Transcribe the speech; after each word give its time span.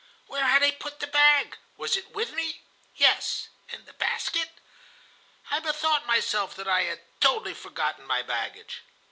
Where 0.25 0.47
had 0.47 0.63
I 0.63 0.71
put 0.71 0.99
the 0.99 1.05
bag? 1.05 1.59
Was 1.77 1.95
it 1.95 2.09
with 2.11 2.31
me? 2.33 2.61
Yes, 2.95 3.49
and 3.69 3.85
the 3.85 3.93
basket? 3.93 4.49
"I 5.51 5.59
bethought 5.59 6.07
myself 6.07 6.55
that 6.55 6.67
I 6.67 6.85
had 6.85 7.01
totally 7.21 7.53
forgotten 7.53 8.07
my 8.07 8.23
baggage. 8.23 8.81